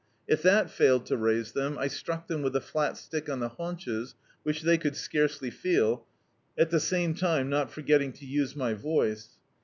[0.27, 3.49] If that failed to raise them, I struck them with a flat stick on the
[3.49, 6.07] haunches, which they could scarcely feel,
[6.57, 9.37] at the same time not forgetting to use my voice.